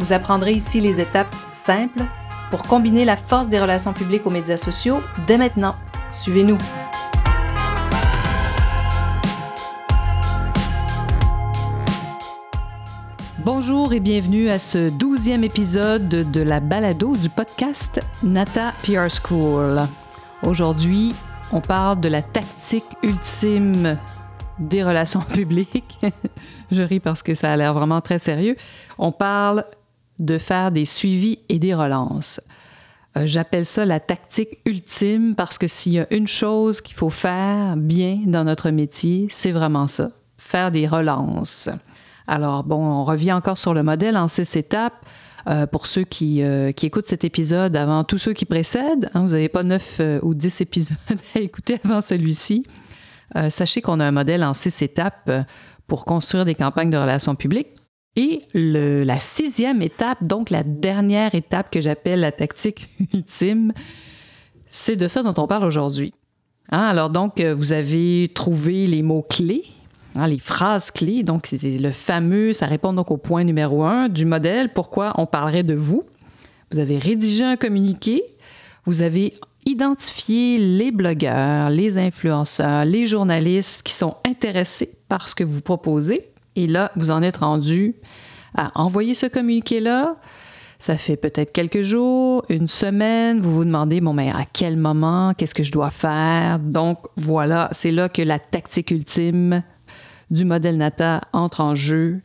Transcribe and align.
Vous 0.00 0.12
apprendrez 0.12 0.52
ici 0.52 0.80
les 0.80 1.00
étapes 1.00 1.34
simples 1.52 2.02
pour 2.50 2.64
combiner 2.64 3.04
la 3.04 3.16
force 3.16 3.48
des 3.48 3.60
relations 3.60 3.92
publiques 3.92 4.26
aux 4.26 4.30
médias 4.30 4.56
sociaux 4.56 5.00
dès 5.26 5.38
maintenant. 5.38 5.76
Suivez-nous. 6.10 6.58
Bonjour 13.38 13.92
et 13.92 14.00
bienvenue 14.00 14.48
à 14.48 14.58
ce 14.58 14.88
douzième 14.88 15.44
épisode 15.44 16.08
de 16.08 16.40
la 16.40 16.60
balado 16.60 17.16
du 17.16 17.28
podcast 17.28 18.00
Nata 18.22 18.72
PR 18.82 19.08
School. 19.08 19.82
Aujourd'hui, 20.42 21.14
on 21.52 21.60
parle 21.60 22.00
de 22.00 22.08
la 22.08 22.22
tactique 22.22 22.84
ultime 23.02 23.98
des 24.58 24.82
relations 24.82 25.20
publiques. 25.32 26.00
Je 26.72 26.82
ris 26.82 27.00
parce 27.00 27.22
que 27.22 27.34
ça 27.34 27.52
a 27.52 27.56
l'air 27.56 27.74
vraiment 27.74 28.00
très 28.00 28.18
sérieux. 28.18 28.56
On 28.98 29.12
parle 29.12 29.64
de 30.18 30.38
faire 30.38 30.70
des 30.70 30.84
suivis 30.84 31.40
et 31.48 31.58
des 31.58 31.74
relances. 31.74 32.40
Euh, 33.16 33.22
j'appelle 33.26 33.64
ça 33.64 33.84
la 33.84 34.00
tactique 34.00 34.58
ultime 34.64 35.34
parce 35.36 35.58
que 35.58 35.66
s'il 35.66 35.92
y 35.92 36.00
a 36.00 36.12
une 36.12 36.26
chose 36.26 36.80
qu'il 36.80 36.96
faut 36.96 37.10
faire 37.10 37.76
bien 37.76 38.20
dans 38.26 38.44
notre 38.44 38.70
métier, 38.70 39.28
c'est 39.30 39.52
vraiment 39.52 39.88
ça, 39.88 40.10
faire 40.36 40.70
des 40.70 40.86
relances. 40.86 41.68
Alors, 42.26 42.64
bon, 42.64 42.84
on 42.84 43.04
revient 43.04 43.32
encore 43.32 43.58
sur 43.58 43.74
le 43.74 43.82
modèle 43.82 44.16
en 44.16 44.28
six 44.28 44.56
étapes. 44.56 45.04
Euh, 45.46 45.66
pour 45.66 45.86
ceux 45.86 46.04
qui, 46.04 46.42
euh, 46.42 46.72
qui, 46.72 46.86
écoutent 46.86 47.06
cet 47.06 47.22
épisode 47.22 47.76
avant 47.76 48.02
tous 48.02 48.16
ceux 48.16 48.32
qui 48.32 48.46
précèdent, 48.46 49.10
hein, 49.12 49.24
vous 49.24 49.32
n'avez 49.32 49.50
pas 49.50 49.62
neuf 49.62 50.00
ou 50.22 50.32
dix 50.32 50.62
épisodes 50.62 50.96
à 51.34 51.38
écouter 51.38 51.78
avant 51.84 52.00
celui-ci. 52.00 52.66
sachez 53.50 53.82
qu'on 53.82 54.00
a 54.00 54.06
un 54.06 54.10
modèle 54.10 54.42
en 54.42 54.54
six 54.54 54.80
étapes 54.80 55.30
pour 55.86 56.06
construire 56.06 56.46
des 56.46 56.54
campagnes 56.54 56.88
de 56.88 56.96
relations 56.96 57.34
publiques. 57.34 57.74
Et 58.16 58.42
la 58.54 59.18
sixième 59.18 59.82
étape, 59.82 60.22
donc 60.22 60.50
la 60.50 60.62
dernière 60.62 61.34
étape 61.34 61.70
que 61.70 61.80
j'appelle 61.80 62.20
la 62.20 62.30
tactique 62.30 62.88
ultime, 63.12 63.72
c'est 64.68 64.96
de 64.96 65.08
ça 65.08 65.22
dont 65.22 65.34
on 65.36 65.48
parle 65.48 65.64
aujourd'hui. 65.64 66.14
Hein, 66.70 66.82
alors 66.82 67.10
donc, 67.10 67.40
euh, 67.40 67.54
vous 67.54 67.72
avez 67.72 68.30
trouvé 68.32 68.86
les 68.86 69.02
mots-clés, 69.02 69.64
hein, 70.14 70.28
les 70.28 70.38
phrases 70.38 70.90
clés. 70.90 71.24
Donc, 71.24 71.46
c'est 71.46 71.78
le 71.78 71.90
fameux, 71.90 72.52
ça 72.52 72.66
répond 72.66 72.92
donc 72.92 73.10
au 73.10 73.16
point 73.16 73.44
numéro 73.44 73.82
un 73.82 74.08
du 74.08 74.24
modèle, 74.24 74.72
pourquoi 74.72 75.12
on 75.18 75.26
parlerait 75.26 75.64
de 75.64 75.74
vous. 75.74 76.04
Vous 76.70 76.78
avez 76.78 76.98
rédigé 76.98 77.44
un 77.44 77.56
communiqué, 77.56 78.22
vous 78.86 79.02
avez 79.02 79.34
identifié 79.66 80.58
les 80.58 80.92
blogueurs, 80.92 81.70
les 81.70 81.98
influenceurs, 81.98 82.84
les 82.84 83.06
journalistes 83.06 83.82
qui 83.82 83.92
sont 83.92 84.16
intéressés 84.24 84.90
par 85.08 85.28
ce 85.28 85.34
que 85.34 85.44
vous 85.44 85.60
proposez 85.60 86.33
et 86.56 86.66
là, 86.66 86.90
vous 86.96 87.10
en 87.10 87.22
êtes 87.22 87.38
rendu 87.38 87.94
à 88.56 88.70
envoyer 88.80 89.14
ce 89.14 89.26
communiqué-là. 89.26 90.16
Ça 90.78 90.96
fait 90.96 91.16
peut-être 91.16 91.52
quelques 91.52 91.82
jours, 91.82 92.44
une 92.48 92.68
semaine, 92.68 93.40
vous 93.40 93.54
vous 93.54 93.64
demandez, 93.64 94.00
bon, 94.00 94.12
mais 94.12 94.30
à 94.30 94.44
quel 94.52 94.76
moment, 94.76 95.32
qu'est-ce 95.32 95.54
que 95.54 95.62
je 95.62 95.72
dois 95.72 95.90
faire? 95.90 96.58
Donc, 96.58 96.98
voilà, 97.16 97.68
c'est 97.72 97.92
là 97.92 98.08
que 98.08 98.22
la 98.22 98.38
tactique 98.38 98.90
ultime 98.90 99.62
du 100.30 100.44
modèle 100.44 100.76
NATA 100.76 101.22
entre 101.32 101.60
en 101.60 101.74
jeu 101.74 102.20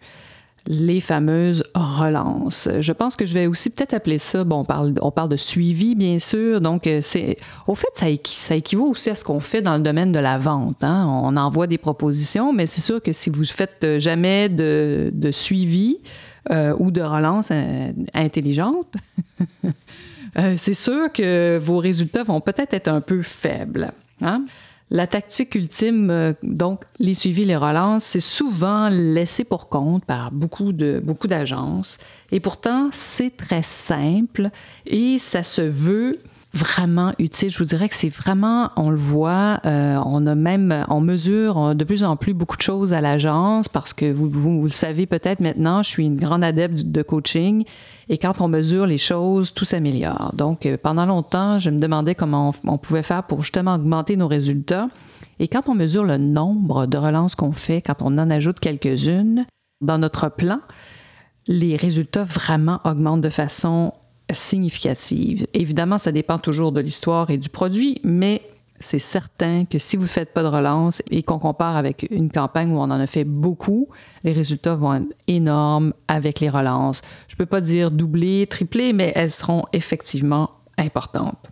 les 0.68 1.02
fameuses 1.02 1.64
relances. 1.74 2.70
Je 2.80 2.92
pense 2.92 3.16
que 3.16 3.26
je 3.26 3.34
vais 3.34 3.48
aussi 3.48 3.70
peut-être 3.70 3.94
appeler 3.94 4.18
ça, 4.18 4.44
bon, 4.44 4.66
on 5.02 5.12
parle, 5.12 5.30
de 5.30 5.38
suivi, 5.38 5.96
bien 5.96 6.20
sûr, 6.20 6.62
donc 6.62 6.88
euh, 6.88 7.00
c'est, 7.02 7.38
au 7.68 7.76
fait, 7.76 7.88
ça, 8.24 8.56
équivaut 8.56 8.88
aussi 8.88 9.10
à 9.10 9.16
ce 9.16 9.24
qu'on 9.24 9.40
fait 9.40 9.62
dans 9.62 9.76
le 9.76 9.82
domaine 9.82 10.12
de 10.12 10.20
la 10.20 10.38
vente. 10.38 10.84
Hein. 10.84 11.06
On 11.24 11.36
envoie 11.38 11.68
des 11.68 11.78
propositions, 11.78 12.54
mais 12.54 12.66
c'est 12.66 12.82
sûr 12.82 13.02
que 13.02 13.12
si 13.12 13.30
vous 13.30 13.46
faites 13.46 14.00
jamais 14.00 14.50
de, 14.50 15.12
de 15.14 15.32
suivi 15.32 15.98
euh, 16.52 16.74
ou 16.80 16.92
de 16.92 17.02
relance 17.02 17.50
euh, 17.52 17.92
intelligente, 18.14 18.96
c'est 20.58 20.74
sûr 20.74 21.12
que 21.12 21.58
vos 21.62 21.78
résultats 21.78 22.24
vont 22.24 22.42
peut-être 22.42 22.74
être 22.74 22.88
un 22.88 23.02
peu 23.02 23.22
faibles. 23.22 23.92
Hein? 24.22 24.46
La 24.92 25.06
tactique 25.06 25.54
ultime, 25.54 26.10
euh, 26.10 26.34
donc 26.42 26.84
les 26.98 27.14
suivis, 27.14 27.46
les 27.46 27.56
relances, 27.56 28.04
c'est 28.04 28.20
souvent 28.20 28.90
laissé 28.90 29.44
pour 29.44 29.70
compte 29.70 30.04
par 30.04 30.32
beaucoup 30.32 30.74
de 30.74 31.00
beaucoup 31.04 31.28
d'agences. 31.28 32.00
Et 32.32 32.40
pourtant, 32.40 32.90
c'est 32.92 33.36
très 33.38 33.62
simple 33.62 34.50
et 34.88 35.20
ça 35.20 35.44
se 35.44 35.62
veut 35.62 36.20
vraiment 36.54 37.14
utile. 37.20 37.52
Je 37.52 37.60
vous 37.60 37.66
dirais 37.66 37.90
que 37.90 37.96
c'est 37.96 38.10
vraiment, 38.10 38.72
on 38.76 38.90
le 38.90 38.98
voit, 38.98 39.60
euh, 39.66 40.00
on 40.06 40.26
a 40.26 40.34
même, 40.34 40.86
on 40.90 41.00
mesure 41.00 41.76
de 41.76 41.84
plus 41.84 42.04
en 42.04 42.16
plus 42.16 42.34
beaucoup 42.34 42.58
de 42.58 42.62
choses 42.62 42.92
à 42.92 43.02
l'agence 43.02 43.68
parce 43.68 43.94
que 43.94 44.12
vous, 44.12 44.64
le 44.64 44.70
savez 44.70 45.06
peut-être 45.06 45.42
maintenant, 45.42 45.84
je 45.84 45.90
suis 45.90 46.06
une 46.06 46.18
grande 46.18 46.44
adepte 46.44 46.84
de 46.84 47.02
coaching 47.04 47.66
et 48.10 48.18
quand 48.18 48.42
on 48.42 48.48
mesure 48.48 48.88
les 48.88 48.98
choses, 48.98 49.54
tout 49.54 49.66
s'améliore. 49.66 50.34
Donc, 50.34 50.66
euh, 50.66 50.78
pendant 50.82 51.06
longtemps, 51.06 51.60
je 51.60 51.70
me 51.70 51.80
demandais 51.80 52.16
comment 52.16 52.54
on, 52.66 52.78
pouvait 52.80 53.04
faire 53.04 53.24
pour 53.24 53.44
justement 53.44 53.76
augmenter 53.76 54.18
nos 54.18 54.28
résultats. 54.28 54.90
Et 55.40 55.48
quand 55.48 55.70
on 55.70 55.76
mesure 55.76 56.04
le 56.04 56.18
nombre 56.18 56.88
de 56.88 56.98
relances 56.98 57.36
qu'on 57.36 57.52
fait, 57.52 57.82
quand 57.82 58.02
on 58.02 58.18
en 58.18 58.30
ajoute 58.30 58.60
quelques-unes 58.60 59.46
dans 59.82 60.00
notre 60.00 60.30
plan, 60.30 60.60
les 61.48 61.76
résultats 61.76 62.24
vraiment 62.24 62.80
augmentent 62.84 63.22
de 63.22 63.30
façon 63.30 63.94
significative. 64.32 65.48
Évidemment, 65.54 65.98
ça 65.98 66.12
dépend 66.12 66.40
toujours 66.40 66.72
de 66.72 66.82
l'histoire 66.82 67.30
et 67.30 67.38
du 67.38 67.50
produit, 67.50 68.00
mais 68.04 68.42
c'est 68.80 69.00
certain 69.00 69.66
que 69.66 69.78
si 69.78 69.98
vous 69.98 70.04
ne 70.04 70.08
faites 70.08 70.34
pas 70.34 70.44
de 70.44 70.48
relance 70.48 71.02
et 71.12 71.24
qu'on 71.24 71.40
compare 71.40 71.76
avec 71.76 72.08
une 72.10 72.32
campagne 72.32 72.72
où 72.72 72.78
on 72.78 72.84
en 72.84 72.92
a 72.92 73.08
fait 73.08 73.26
beaucoup, 73.26 73.90
les 74.24 74.32
résultats 74.32 74.76
vont 74.76 74.94
être 74.94 75.14
énormes 75.28 75.94
avec 76.08 76.40
les 76.40 76.50
relances. 76.50 77.02
Je 77.28 77.36
ne 77.36 77.38
peux 77.38 77.46
pas 77.46 77.62
dire 77.62 77.92
doubler, 77.92 78.48
tripler, 78.48 78.94
mais 78.94 79.12
elles 79.16 79.32
seront 79.32 79.66
effectivement 79.74 80.52
importantes. 80.78 81.50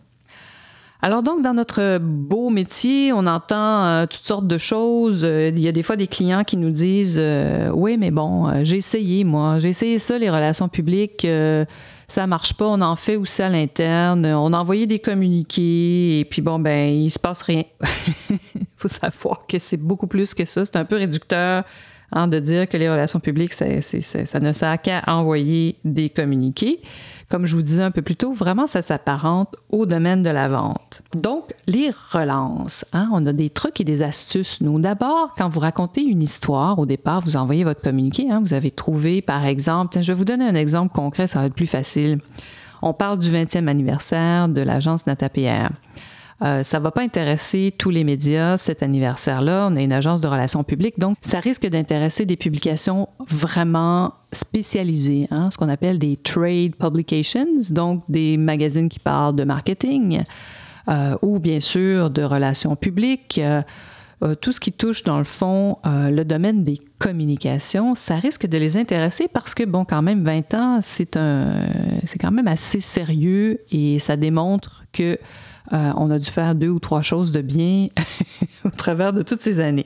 Alors 1.01 1.21
donc, 1.21 1.43
dans 1.43 1.53
notre 1.53 1.99
beau 1.99 2.49
métier, 2.49 3.13
on 3.13 3.27
entend 3.27 3.85
euh, 3.85 4.05
toutes 4.07 4.25
sortes 4.25 4.47
de 4.47 4.57
choses. 4.57 5.23
Euh, 5.23 5.49
il 5.49 5.59
y 5.59 5.67
a 5.67 5.71
des 5.71 5.83
fois 5.83 5.95
des 5.95 6.07
clients 6.07 6.43
qui 6.43 6.57
nous 6.57 6.71
disent 6.71 7.19
euh, 7.19 7.69
Oui, 7.69 7.97
mais 7.97 8.09
bon, 8.09 8.63
j'ai 8.63 8.77
essayé, 8.77 9.23
moi, 9.23 9.59
j'ai 9.59 9.69
essayé 9.69 9.99
ça, 9.99 10.17
les 10.17 10.29
relations 10.29 10.69
publiques. 10.69 11.27
Ça 12.09 12.25
marche 12.25 12.53
pas, 12.53 12.65
on 12.65 12.79
en 12.79 12.95
fait 12.95 13.17
aussi 13.17 13.41
à 13.41 13.49
l'interne, 13.49 14.25
on 14.25 14.53
a 14.53 14.57
envoyé 14.57 14.87
des 14.87 14.99
communiqués 14.99 16.19
et 16.19 16.25
puis 16.25 16.41
bon 16.41 16.57
ben 16.57 16.89
il 16.89 17.09
se 17.09 17.19
passe 17.19 17.41
rien. 17.41 17.63
Il 18.29 18.65
faut 18.77 18.87
savoir 18.87 19.45
que 19.45 19.59
c'est 19.59 19.75
beaucoup 19.75 20.07
plus 20.07 20.33
que 20.33 20.45
ça, 20.45 20.63
c'est 20.63 20.77
un 20.77 20.85
peu 20.85 20.95
réducteur 20.95 21.65
hein, 22.11 22.27
de 22.27 22.39
dire 22.39 22.67
que 22.67 22.77
les 22.77 22.89
relations 22.89 23.19
publiques 23.19 23.53
ça, 23.53 23.65
ne 23.65 24.53
sert 24.53 24.81
qu'à 24.81 25.03
envoyer 25.07 25.77
des 25.83 26.09
communiqués 26.09 26.81
comme 27.29 27.45
je 27.45 27.55
vous 27.55 27.61
disais 27.61 27.83
un 27.83 27.91
peu 27.91 28.01
plus 28.01 28.15
tôt, 28.15 28.31
vraiment, 28.31 28.67
ça 28.67 28.81
s'apparente 28.81 29.55
au 29.69 29.85
domaine 29.85 30.23
de 30.23 30.29
la 30.29 30.47
vente. 30.47 31.01
Donc, 31.13 31.53
les 31.67 31.91
relances. 32.11 32.85
Hein, 32.93 33.09
on 33.11 33.25
a 33.25 33.33
des 33.33 33.49
trucs 33.49 33.81
et 33.81 33.83
des 33.83 34.01
astuces, 34.01 34.61
nous. 34.61 34.79
D'abord, 34.79 35.33
quand 35.37 35.49
vous 35.49 35.59
racontez 35.59 36.01
une 36.01 36.21
histoire, 36.21 36.79
au 36.79 36.85
départ, 36.85 37.21
vous 37.21 37.35
envoyez 37.35 37.65
votre 37.65 37.81
communiqué. 37.81 38.31
Hein, 38.31 38.41
vous 38.41 38.53
avez 38.53 38.71
trouvé, 38.71 39.21
par 39.21 39.45
exemple, 39.45 40.01
je 40.01 40.07
vais 40.07 40.17
vous 40.17 40.25
donner 40.25 40.45
un 40.45 40.55
exemple 40.55 40.93
concret, 40.93 41.27
ça 41.27 41.39
va 41.39 41.47
être 41.47 41.53
plus 41.53 41.67
facile. 41.67 42.19
On 42.81 42.93
parle 42.93 43.19
du 43.19 43.29
20e 43.29 43.67
anniversaire 43.67 44.47
de 44.47 44.61
l'agence 44.61 45.05
NataPR. 45.05 45.71
Euh, 46.43 46.61
ça 46.61 46.79
va 46.79 46.91
pas 46.91 47.01
intéresser 47.01 47.73
tous 47.75 47.89
les 47.89 48.03
médias 48.03 48.57
cet 48.57 48.83
anniversaire-là. 48.83 49.69
On 49.71 49.75
est 49.75 49.83
une 49.83 49.93
agence 49.93 50.21
de 50.21 50.27
relations 50.27 50.63
publiques, 50.63 50.99
donc 50.99 51.17
ça 51.21 51.39
risque 51.39 51.65
d'intéresser 51.67 52.25
des 52.25 52.35
publications 52.35 53.09
vraiment 53.27 54.13
spécialisées, 54.31 55.27
hein, 55.31 55.49
ce 55.51 55.57
qu'on 55.57 55.69
appelle 55.69 55.97
des 55.97 56.15
trade 56.17 56.75
publications, 56.75 57.71
donc 57.71 58.03
des 58.07 58.37
magazines 58.37 58.89
qui 58.89 58.99
parlent 58.99 59.35
de 59.35 59.45
marketing 59.45 60.23
euh, 60.89 61.17
ou 61.21 61.39
bien 61.39 61.59
sûr 61.59 62.09
de 62.11 62.21
relations 62.23 62.75
publiques. 62.75 63.39
Euh, 63.43 63.61
euh, 64.23 64.35
tout 64.35 64.51
ce 64.51 64.59
qui 64.59 64.71
touche, 64.71 65.03
dans 65.03 65.17
le 65.17 65.23
fond, 65.23 65.77
le 65.85 66.23
domaine 66.23 66.63
des 66.63 66.79
communications, 66.97 67.95
ça 67.95 68.15
risque 68.15 68.47
de 68.47 68.57
les 68.57 68.77
intéresser 68.77 69.27
parce 69.27 69.53
que, 69.53 69.63
bon, 69.63 69.85
quand 69.85 70.01
même, 70.01 70.23
20 70.23 70.53
ans, 70.55 70.79
c'est 70.81 71.15
un, 71.15 71.67
c'est 72.03 72.17
quand 72.17 72.31
même 72.31 72.47
assez 72.47 72.79
sérieux 72.79 73.59
et 73.71 73.99
ça 73.99 74.17
démontre 74.17 74.85
que 74.91 75.19
euh, 75.73 75.91
on 75.97 76.09
a 76.11 76.19
dû 76.19 76.29
faire 76.29 76.55
deux 76.55 76.69
ou 76.69 76.79
trois 76.79 77.01
choses 77.01 77.31
de 77.31 77.41
bien 77.41 77.87
au 78.65 78.69
travers 78.69 79.13
de 79.13 79.21
toutes 79.21 79.41
ces 79.41 79.59
années. 79.59 79.85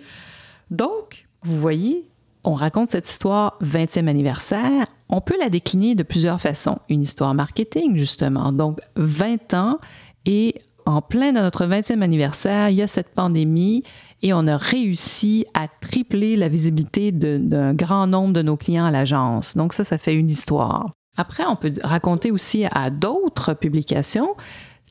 Donc, 0.69 1.27
vous 1.44 1.60
voyez, 1.60 2.07
on 2.44 2.54
raconte 2.54 2.92
cette 2.92 3.10
histoire 3.10 3.57
20e 3.62 4.07
anniversaire, 4.07 4.86
on 5.10 5.22
peut 5.22 5.38
la 5.39 5.50
décliner 5.50 5.95
de 5.95 6.04
plusieurs 6.04 6.39
façons. 6.39 6.80
Une 6.89 7.01
histoire 7.01 7.34
marketing, 7.34 7.98
justement. 7.98 8.51
Donc, 8.51 8.80
20 8.95 9.54
ans 9.54 9.80
et 10.25 10.62
en 10.91 11.01
plein 11.01 11.31
dans 11.31 11.41
notre 11.41 11.65
20e 11.65 12.01
anniversaire, 12.01 12.69
il 12.69 12.75
y 12.75 12.81
a 12.81 12.88
cette 12.88 13.13
pandémie 13.13 13.83
et 14.21 14.33
on 14.33 14.45
a 14.47 14.57
réussi 14.57 15.45
à 15.53 15.67
tripler 15.67 16.35
la 16.35 16.49
visibilité 16.49 17.11
d'un 17.11 17.73
grand 17.73 18.07
nombre 18.07 18.33
de 18.33 18.41
nos 18.41 18.57
clients 18.57 18.85
à 18.85 18.91
l'agence. 18.91 19.55
Donc 19.55 19.73
ça, 19.73 19.83
ça 19.83 19.97
fait 19.97 20.15
une 20.15 20.29
histoire. 20.29 20.91
Après, 21.17 21.43
on 21.45 21.55
peut 21.55 21.71
raconter 21.83 22.31
aussi 22.31 22.65
à 22.71 22.89
d'autres 22.89 23.53
publications 23.53 24.35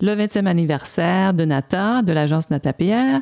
le 0.00 0.14
20e 0.14 0.46
anniversaire 0.46 1.34
de 1.34 1.44
Nata, 1.44 2.02
de 2.02 2.12
l'agence 2.12 2.50
Nata 2.50 2.72
PR, 2.72 3.20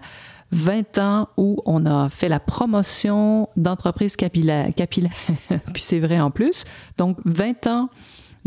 20 0.53 0.99
ans 0.99 1.29
où 1.37 1.61
on 1.67 1.85
a 1.85 2.09
fait 2.09 2.29
la 2.29 2.41
promotion 2.41 3.49
d'entreprises 3.57 4.17
capillaires 4.17 4.71
puis 5.75 5.83
c'est 5.83 6.01
vrai 6.01 6.21
en 6.21 6.31
plus. 6.31 6.65
Donc 6.97 7.19
20 7.25 7.67
ans 7.67 7.91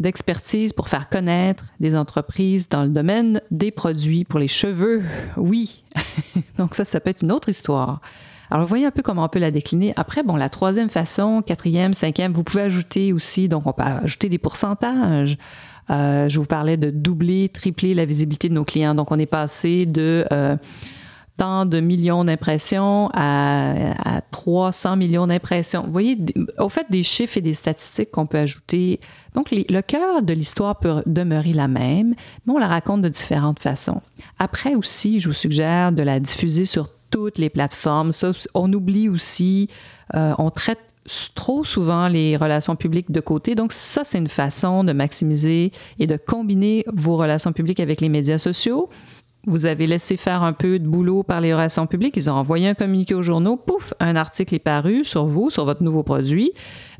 d'expertise 0.02 0.74
pour 0.74 0.90
faire 0.90 1.10
connaître 1.10 1.66
des 1.80 1.96
entreprises 1.96 2.70
dans 2.70 2.84
le 2.84 2.90
domaine 2.90 3.42
des 3.52 3.72
produits 3.72 4.26
pour 4.26 4.40
les 4.40 4.48
cheveux. 4.48 5.04
Oui, 5.38 5.84
donc 6.58 6.76
ça, 6.76 6.86
ça 6.86 7.00
peut 7.00 7.10
être 7.10 7.24
une 7.24 7.32
autre 7.32 7.50
histoire. 7.50 8.02
Alors, 8.50 8.66
voyez 8.66 8.86
un 8.86 8.92
peu 8.92 9.02
comment 9.02 9.24
on 9.24 9.30
peut 9.30 9.40
la 9.40 9.50
décliner. 9.50 9.94
Après, 9.96 10.24
bon, 10.24 10.36
la 10.36 10.50
troisième 10.50 10.90
façon, 10.90 11.42
quatrième, 11.42 11.94
cinquième, 11.94 12.34
vous 12.34 12.44
pouvez 12.44 12.64
ajouter 12.64 13.14
aussi, 13.14 13.48
donc 13.48 13.66
on 13.66 13.72
peut 13.72 13.84
ajouter 13.84 14.28
des 14.28 14.38
pourcentages. 14.38 15.38
Euh, 15.90 16.28
je 16.28 16.38
vous 16.38 16.46
parlais 16.46 16.76
de 16.76 16.90
doubler, 16.90 17.48
tripler 17.48 17.94
la 17.94 18.04
visibilité 18.04 18.50
de 18.50 18.54
nos 18.54 18.66
clients. 18.66 18.94
Donc, 18.94 19.12
on 19.12 19.20
est 19.20 19.26
passé 19.26 19.86
de 19.86 20.26
euh, 20.34 20.58
de 21.42 21.80
millions 21.80 22.24
d'impressions 22.24 23.10
à, 23.14 24.18
à, 24.18 24.22
300 24.22 24.96
millions 24.96 25.28
d'impressions. 25.28 25.84
Vous 25.84 25.92
voyez, 25.92 26.18
au 26.60 26.70
fait, 26.70 26.86
des 26.90 27.04
chiffres 27.04 27.38
et 27.38 27.42
des 27.42 27.54
statistiques 27.54 28.12
qu'on 28.12 28.28
peut 28.28 28.38
ajouter. 28.38 29.00
Donc, 29.34 29.50
le 29.52 29.82
cœur 29.82 30.22
de 30.22 30.34
l'histoire 30.34 30.80
peut 30.80 31.02
demeurer 31.06 31.54
la 31.54 31.68
même, 31.68 32.14
mais 32.46 32.54
on 32.54 32.58
la 32.58 32.68
raconte 32.68 33.02
de 33.02 33.10
différentes 33.10 33.60
façons. 33.60 34.02
Après 34.40 34.76
aussi, 34.76 35.20
je 35.20 35.30
vous 35.30 35.34
suggère 35.34 35.92
de 35.92 36.04
la 36.04 36.20
diffuser 36.20 36.66
sur 36.66 36.90
toutes 37.10 37.38
les 37.38 37.50
plateformes. 37.50 38.12
Ça, 38.12 38.32
on 38.54 38.72
oublie 38.72 39.10
aussi, 39.10 39.68
euh, 40.14 40.34
on 40.38 40.52
traite 40.52 40.80
trop 41.34 41.64
souvent 41.64 42.08
les 42.08 42.38
relations 42.38 42.76
publiques 42.76 43.12
de 43.12 43.20
côté. 43.20 43.56
Donc 43.56 43.74
ça, 43.74 44.04
c'est 44.04 44.18
une 44.18 44.28
façon 44.28 44.84
de 44.84 44.94
maximiser 44.94 45.72
et 46.00 46.08
de 46.08 46.18
combiner 46.18 46.86
vos 46.94 47.18
relations 47.18 47.54
publiques 47.54 47.80
avec 47.80 48.02
les 48.02 48.10
médias 48.10 48.38
sociaux. 48.38 48.90
Vous 49.48 49.66
avez 49.66 49.88
laissé 49.88 50.18
faire 50.18 50.44
un 50.44 50.54
peu 50.54 50.78
de 50.78 50.88
boulot 50.88 51.24
par 51.24 51.42
les 51.42 51.52
relations 51.52 51.88
publiques. 51.88 52.16
Ils 52.16 52.30
ont 52.30 52.34
envoyé 52.34 52.68
un 52.68 52.76
communiqué 52.76 53.16
aux 53.16 53.24
journaux. 53.24 53.58
Pouf, 53.58 53.94
un 54.00 54.16
article 54.16 54.54
est 54.54 54.60
paru 54.60 55.04
sur 55.04 55.26
vous, 55.26 55.50
sur 55.50 55.66
votre 55.66 55.82
nouveau 55.82 56.04
produit. 56.04 56.52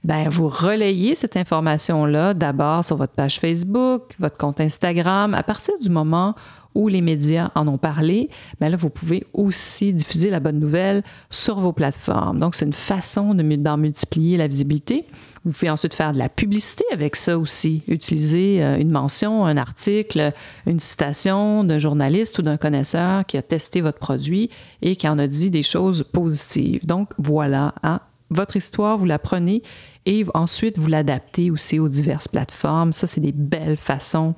Ben, 0.04 0.28
vous 0.28 0.48
relayez 0.48 1.14
cette 1.14 1.38
information-là 1.38 2.34
d'abord 2.34 2.84
sur 2.84 2.98
votre 2.98 3.14
page 3.14 3.40
Facebook, 3.40 4.16
votre 4.18 4.38
compte 4.38 4.60
Instagram. 4.60 5.36
À 5.36 5.44
partir 5.44 5.76
du 5.80 5.90
moment 5.90 6.34
où 6.76 6.88
les 6.88 7.02
médias 7.02 7.52
en 7.56 7.68
ont 7.68 7.78
parlé, 7.78 8.30
bien 8.60 8.70
là, 8.70 8.78
vous 8.78 8.90
pouvez 8.90 9.26
aussi 9.34 9.94
diffuser 9.94 10.30
la 10.30 10.40
bonne 10.40 10.60
nouvelle 10.60 11.04
sur 11.30 11.60
vos 11.60 11.74
plateformes. 11.74 12.40
Donc, 12.40 12.56
c'est 12.56 12.66
une 12.66 12.74
façon 12.74 13.34
d'en 13.34 13.78
multiplier 13.78 14.38
la 14.38 14.48
visibilité. 14.48 15.06
Vous 15.44 15.52
pouvez 15.52 15.70
ensuite 15.70 15.94
faire 15.94 16.12
de 16.12 16.18
la 16.18 16.30
publicité 16.30 16.84
avec 16.92 17.16
ça 17.16 17.38
aussi. 17.38 17.84
Utiliser 17.88 18.64
euh, 18.64 18.78
une 18.78 18.92
mention, 18.92 19.46
un 19.46 19.58
article, 19.58 20.34
une 20.68 20.80
citation 20.80 21.64
d'un 21.64 21.80
journaliste 21.80 22.40
ou 22.40 22.42
d'un 22.44 22.58
connaisseur 22.58 23.26
qui 23.26 23.38
a 23.38 23.42
testé 23.42 23.82
votre 23.82 24.00
produit 24.00 24.50
et 24.82 24.96
qui 24.96 25.08
en 25.08 25.18
a 25.18 25.28
dit 25.28 25.50
des 25.50 25.64
choses 25.64 26.04
positives. 26.04 26.86
Donc, 26.86 27.10
voilà, 27.18 27.74
hein. 27.84 28.02
votre 28.30 28.56
histoire, 28.56 28.98
vous 28.98 29.06
la 29.06 29.20
prenez 29.20 29.64
et 30.06 30.26
ensuite 30.34 30.78
vous 30.78 30.88
l'adaptez 30.88 31.52
aussi 31.52 31.80
aux 31.80 31.90
diverses 31.90 32.28
plateformes. 32.28 32.94
Ça, 32.94 33.08
c'est 33.08 33.22
des 33.22 33.32
belles 33.32 33.78
façons 33.78 34.36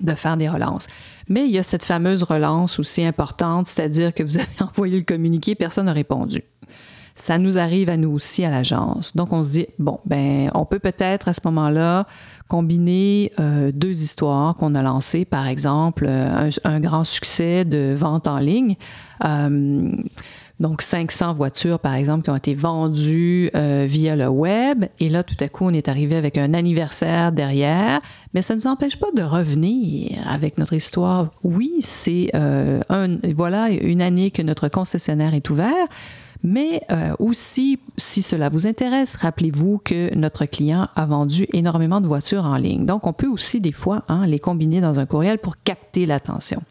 de 0.00 0.14
faire 0.14 0.36
des 0.36 0.48
relances. 0.48 0.88
Mais 1.28 1.46
il 1.46 1.50
y 1.50 1.58
a 1.58 1.62
cette 1.62 1.84
fameuse 1.84 2.22
relance 2.22 2.78
aussi 2.78 3.04
importante, 3.04 3.66
c'est-à-dire 3.66 4.14
que 4.14 4.22
vous 4.22 4.36
avez 4.38 4.62
envoyé 4.62 4.98
le 4.98 5.04
communiqué, 5.04 5.54
personne 5.54 5.86
n'a 5.86 5.92
répondu. 5.92 6.42
Ça 7.18 7.38
nous 7.38 7.56
arrive 7.56 7.88
à 7.88 7.96
nous 7.96 8.10
aussi 8.10 8.44
à 8.44 8.50
l'agence. 8.50 9.16
Donc 9.16 9.32
on 9.32 9.42
se 9.42 9.48
dit 9.48 9.66
bon 9.78 10.00
ben 10.04 10.50
on 10.54 10.66
peut 10.66 10.78
peut-être 10.78 11.28
à 11.28 11.32
ce 11.32 11.40
moment-là 11.46 12.06
combiner 12.46 13.32
euh, 13.40 13.72
deux 13.72 14.02
histoires 14.02 14.54
qu'on 14.54 14.74
a 14.74 14.82
lancées, 14.82 15.24
par 15.24 15.46
exemple 15.46 16.06
un, 16.06 16.50
un, 16.64 16.78
grand 16.78 17.04
succès 17.04 17.64
de 17.64 17.94
vente 17.98 18.26
en 18.26 18.38
ligne. 18.38 18.76
Euh, 19.24 19.92
donc 20.58 20.80
500 20.80 21.34
voitures, 21.34 21.78
par 21.78 21.94
exemple, 21.94 22.24
qui 22.24 22.30
ont 22.30 22.36
été 22.36 22.54
vendues 22.54 23.50
euh, 23.54 23.84
via 23.86 24.16
le 24.16 24.28
web. 24.28 24.86
Et 25.00 25.10
là, 25.10 25.22
tout 25.22 25.36
à 25.40 25.48
coup, 25.48 25.66
on 25.66 25.72
est 25.72 25.88
arrivé 25.88 26.16
avec 26.16 26.38
un 26.38 26.54
anniversaire 26.54 27.30
derrière. 27.30 28.00
Mais 28.32 28.40
ça 28.40 28.54
ne 28.54 28.60
nous 28.60 28.66
empêche 28.66 28.96
pas 28.96 29.10
de 29.14 29.22
revenir 29.22 30.18
avec 30.26 30.56
notre 30.56 30.72
histoire. 30.72 31.30
Oui, 31.44 31.74
c'est 31.80 32.30
euh, 32.34 32.80
un, 32.88 33.18
voilà 33.34 33.68
une 33.68 34.00
année 34.00 34.30
que 34.30 34.40
notre 34.40 34.68
concessionnaire 34.68 35.34
est 35.34 35.50
ouvert. 35.50 35.88
Mais 36.42 36.80
euh, 36.90 37.12
aussi, 37.18 37.78
si 37.98 38.22
cela 38.22 38.48
vous 38.48 38.66
intéresse, 38.66 39.16
rappelez-vous 39.16 39.80
que 39.84 40.14
notre 40.14 40.46
client 40.46 40.88
a 40.94 41.04
vendu 41.04 41.46
énormément 41.52 42.00
de 42.00 42.06
voitures 42.06 42.44
en 42.44 42.56
ligne. 42.56 42.86
Donc, 42.86 43.06
on 43.06 43.12
peut 43.12 43.26
aussi 43.26 43.60
des 43.60 43.72
fois 43.72 44.04
hein, 44.08 44.26
les 44.26 44.38
combiner 44.38 44.80
dans 44.80 44.98
un 44.98 45.06
courriel 45.06 45.38
pour 45.38 45.56
capter 45.62 46.06
l'attention. 46.06 46.62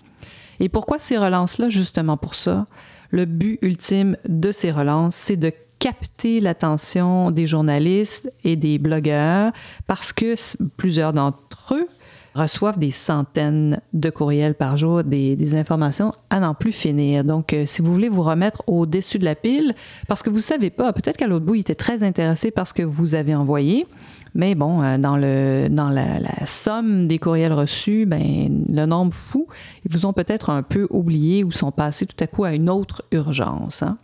Et 0.59 0.69
pourquoi 0.69 0.97
ces 0.97 1.17
relances-là? 1.17 1.69
Justement 1.69 2.17
pour 2.17 2.33
ça. 2.33 2.65
Le 3.11 3.25
but 3.25 3.59
ultime 3.61 4.17
de 4.27 4.51
ces 4.51 4.71
relances, 4.71 5.15
c'est 5.15 5.37
de 5.37 5.51
capter 5.79 6.39
l'attention 6.39 7.31
des 7.31 7.45
journalistes 7.45 8.31
et 8.43 8.55
des 8.55 8.79
blogueurs 8.79 9.51
parce 9.87 10.13
que 10.13 10.35
plusieurs 10.77 11.13
d'entre 11.13 11.75
eux 11.75 11.87
reçoivent 12.35 12.77
des 12.77 12.91
centaines 12.91 13.81
de 13.93 14.09
courriels 14.09 14.55
par 14.55 14.77
jour, 14.77 15.03
des, 15.03 15.55
informations 15.55 16.13
à 16.29 16.41
n'en 16.41 16.53
plus 16.53 16.73
finir. 16.73 17.23
Donc, 17.23 17.53
euh, 17.53 17.65
si 17.65 17.81
vous 17.81 17.91
voulez 17.91 18.09
vous 18.09 18.23
remettre 18.23 18.61
au-dessus 18.67 19.19
de 19.19 19.25
la 19.25 19.35
pile, 19.35 19.73
parce 20.07 20.21
que 20.21 20.29
vous 20.29 20.37
ne 20.37 20.41
savez 20.41 20.69
pas, 20.69 20.91
peut-être 20.91 21.15
qu'à 21.15 21.27
l'autre 21.27 21.45
bout, 21.45 21.55
il 21.55 21.61
était 21.61 21.75
très 21.75 22.03
intéressé 22.03 22.51
par 22.51 22.67
ce 22.67 22.73
que 22.73 22.83
vous 22.83 23.15
avez 23.15 23.33
envoyé, 23.33 23.87
mais 24.33 24.53
bon, 24.53 24.81
euh, 24.81 24.97
dans, 24.97 25.15
le, 25.15 25.69
dans 25.69 25.89
la, 25.89 26.19
somme 26.45 27.07
des 27.07 27.19
courriels 27.19 27.53
reçus, 27.53 28.05
ben, 28.05 28.65
le 28.69 28.85
nombre 28.85 29.13
fou, 29.13 29.47
ils 29.85 29.91
vous 29.91 30.05
ont 30.05 30.13
peut-être 30.13 30.49
un 30.49 30.61
peu 30.61 30.87
oublié 30.89 31.45
ou 31.45 31.51
sont 31.51 31.71
passés 31.71 32.05
tout 32.05 32.21
à 32.21 32.27
coup 32.27 32.43
à 32.43 32.53
une 32.53 32.69
autre 32.69 33.03
urgence. 33.11 33.81
Hein. 33.81 33.97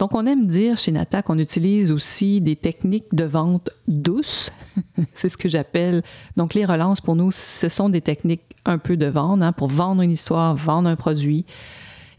Donc, 0.00 0.14
on 0.14 0.24
aime 0.24 0.46
dire 0.46 0.78
chez 0.78 0.92
Nata 0.92 1.20
qu'on 1.20 1.38
utilise 1.38 1.90
aussi 1.90 2.40
des 2.40 2.56
techniques 2.56 3.14
de 3.14 3.24
vente 3.24 3.68
douces. 3.86 4.50
C'est 5.14 5.28
ce 5.28 5.36
que 5.36 5.46
j'appelle. 5.46 6.02
Donc, 6.38 6.54
les 6.54 6.64
relances, 6.64 7.02
pour 7.02 7.16
nous, 7.16 7.30
ce 7.30 7.68
sont 7.68 7.90
des 7.90 8.00
techniques 8.00 8.56
un 8.64 8.78
peu 8.78 8.96
de 8.96 9.04
vente 9.04 9.42
hein, 9.42 9.52
pour 9.52 9.68
vendre 9.68 10.00
une 10.00 10.10
histoire, 10.10 10.56
vendre 10.56 10.88
un 10.88 10.96
produit. 10.96 11.44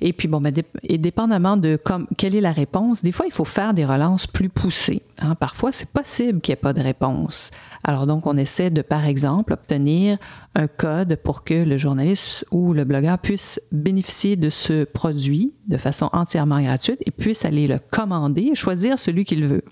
Et 0.04 0.14
puis, 0.14 0.28
bon, 0.28 0.42
ben, 0.42 0.52
et 0.82 0.98
dépendamment 0.98 1.58
de 1.58 1.80
quelle 2.18 2.34
est 2.34 2.42
la 2.42 2.52
réponse, 2.52 3.04
des 3.04 3.12
fois, 3.12 3.28
il 3.28 3.32
faut 3.32 3.46
faire 3.46 3.76
des 3.76 3.86
relances 3.86 4.26
plus 4.26 4.50
poussées. 4.50 5.04
Hein. 5.22 5.36
Parfois, 5.36 5.72
c'est 5.72 5.88
possible 5.88 6.42
qu'il 6.42 6.52
n'y 6.52 6.58
ait 6.58 6.62
pas 6.62 6.74
de 6.74 6.82
réponse. 6.82 7.52
Alors, 7.84 8.08
donc, 8.08 8.26
on 8.26 8.36
essaie 8.36 8.72
de, 8.72 8.82
par 8.82 9.06
exemple, 9.06 9.54
obtenir 9.54 10.18
un 10.56 10.66
code 10.68 11.18
pour 11.18 11.44
que 11.44 11.54
le 11.54 11.78
journaliste 11.78 12.48
ou 12.50 12.74
le 12.74 12.84
blogueur 12.84 13.20
puisse 13.20 13.62
bénéficier 13.72 14.36
de 14.36 14.50
ce 14.50 14.86
produit 14.86 15.54
de 15.68 15.78
façon 15.78 16.10
entièrement 16.14 16.62
gratuite 16.62 17.02
et 17.06 17.12
puisse 17.12 17.46
aller 17.46 17.68
le 17.68 17.78
commander, 17.92 18.56
choisir 18.56 18.98
celui 18.98 19.24
qu'il 19.24 19.46
veut 19.46 19.64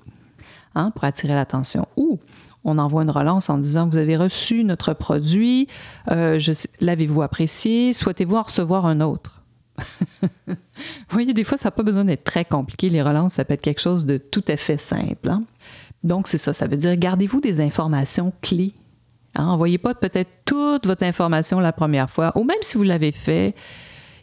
hein, 0.76 0.92
pour 0.92 1.06
attirer 1.06 1.34
l'attention. 1.34 1.88
Ou 1.98 2.20
on 2.64 2.78
envoie 2.78 3.02
une 3.02 3.10
relance 3.10 3.50
en 3.50 3.58
disant 3.58 3.88
vous 3.88 3.98
avez 3.98 4.16
reçu 4.16 4.64
notre 4.64 4.94
produit, 4.94 5.68
euh, 6.12 6.40
l'avez-vous 6.82 7.24
apprécié, 7.24 7.94
souhaitez-vous 7.94 8.36
en 8.36 8.44
recevoir 8.44 8.86
un 8.86 9.02
autre? 9.02 9.39
Vous 10.22 10.56
voyez, 11.10 11.34
des 11.34 11.44
fois, 11.44 11.58
ça 11.58 11.68
n'a 11.68 11.72
pas 11.72 11.84
besoin 11.84 12.06
d'être 12.06 12.24
très 12.24 12.46
compliqué. 12.46 12.90
Les 12.90 13.02
relances, 13.02 13.34
ça 13.34 13.46
peut 13.46 13.54
être 13.54 13.62
quelque 13.62 13.82
chose 13.82 14.06
de 14.06 14.18
tout 14.18 14.44
à 14.48 14.58
fait 14.58 14.80
simple. 14.80 15.30
Hein. 15.30 15.44
Donc, 16.04 16.28
c'est 16.28 16.38
ça. 16.38 16.54
Ça 16.54 16.68
veut 16.68 16.78
dire, 16.78 16.96
gardez-vous 16.96 17.42
des 17.42 17.62
informations 17.62 18.34
clés. 18.42 18.74
Hein. 19.36 19.48
Envoyez 19.48 19.78
pas 19.78 19.94
peut-être 19.94 20.30
toute 20.46 20.86
votre 20.86 21.04
information 21.04 21.60
la 21.60 21.74
première 21.74 22.10
fois, 22.10 22.32
ou 22.36 22.44
même 22.44 22.58
si 22.62 22.78
vous 22.78 22.84
l'avez 22.84 23.12
fait, 23.12 23.56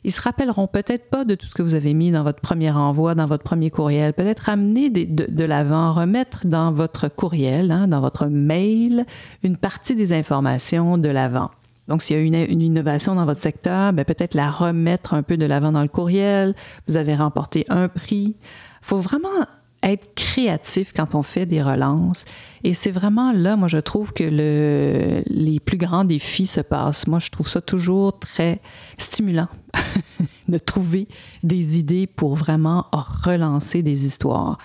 ils 0.07 0.13
se 0.13 0.21
rappelleront 0.21 0.69
peut-être 0.69 1.11
pas 1.11 1.25
de 1.25 1.35
tout 1.35 1.47
ce 1.47 1.55
que 1.55 1.63
vous 1.63 1.75
avez 1.75 1.93
mis 1.93 2.13
dans 2.13 2.23
votre 2.23 2.41
premier 2.41 2.71
envoi, 2.71 3.17
dans 3.17 3.27
votre 3.27 3.43
premier 3.43 3.71
courriel. 3.71 4.13
Peut-être 4.13 4.39
ramener 4.41 4.89
de, 4.89 5.45
l'avant, 5.45 5.93
remettre 5.93 6.47
dans 6.47 6.73
votre 6.73 7.09
courriel, 7.09 7.73
hein, 7.73 7.89
dans 7.89 8.01
votre 8.01 8.27
mail, 8.27 9.05
une 9.43 9.57
partie 9.57 9.97
des 9.97 10.13
informations 10.13 10.97
de 10.97 11.09
l'avant. 11.09 11.51
Donc, 11.89 12.03
s'il 12.03 12.17
y 12.17 12.37
a 12.37 12.45
une, 12.45 12.63
innovation 12.63 13.15
dans 13.15 13.25
votre 13.25 13.41
secteur, 13.41 13.93
ben, 13.93 14.05
peut-être 14.05 14.35
la 14.35 14.51
remettre 14.51 15.15
un 15.15 15.23
peu 15.23 15.37
de 15.37 15.47
l'avant 15.47 15.73
dans 15.73 15.83
le 15.83 15.89
courriel. 15.89 16.55
Vous 16.89 16.97
avez 16.97 17.15
remporté 17.15 17.65
un 17.69 17.89
prix. 17.89 18.37
Faut 18.83 18.99
vraiment 18.99 19.29
être 19.83 20.15
créatif 20.15 20.93
quand 20.95 21.15
on 21.15 21.23
fait 21.23 21.47
des 21.47 21.63
relances. 21.63 22.25
Et 22.65 22.75
c'est 22.75 22.91
vraiment 22.91 23.33
là, 23.33 23.57
moi, 23.57 23.69
je 23.69 23.79
trouve 23.79 24.13
que 24.13 24.25
le, 24.25 25.23
les 25.27 25.61
plus 25.61 25.77
grands 25.77 26.05
défis 26.05 26.47
se 26.47 26.61
passent. 26.61 27.07
Moi, 27.07 27.21
je 27.21 27.31
trouve 27.31 27.49
ça 27.49 27.61
toujours 27.61 28.19
très 28.19 28.61
stimulant 28.99 29.49
de 30.49 30.59
trouver 30.59 31.07
des 31.43 31.79
idées 31.79 32.07
pour 32.07 32.35
vraiment 32.35 32.87
relancer 32.93 33.83
des 33.83 34.07
histoires. 34.07 34.59